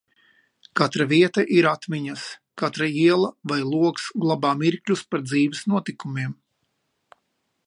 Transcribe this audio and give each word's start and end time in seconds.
Katra 0.79 1.05
vieta 1.11 1.43
ir 1.57 1.67
atmiņas, 1.73 2.23
katra 2.63 2.89
iela 3.03 3.31
vai 3.53 3.61
logs 3.75 4.09
glabā 4.25 4.57
mirkļus 4.65 5.09
par 5.13 5.27
dzīves 5.29 5.65
notikumiem. 5.75 6.39